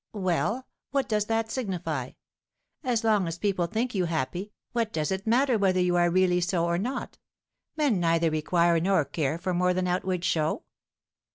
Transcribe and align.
"Well, 0.17 0.65
what 0.89 1.07
does 1.07 1.25
that 1.27 1.51
signify? 1.51 2.13
As 2.83 3.03
long 3.03 3.27
as 3.27 3.37
people 3.37 3.67
think 3.67 3.93
you 3.93 4.05
happy, 4.05 4.51
what 4.71 4.91
does 4.91 5.11
it 5.11 5.27
matter 5.27 5.59
whether 5.59 5.79
you 5.79 5.95
are 5.95 6.09
really 6.09 6.41
so 6.41 6.65
or 6.65 6.79
not? 6.79 7.19
Men 7.77 7.99
neither 7.99 8.31
require 8.31 8.79
nor 8.79 9.05
care 9.05 9.37
for 9.37 9.53
more 9.53 9.75
than 9.75 9.87
outward 9.87 10.25
show." 10.25 10.63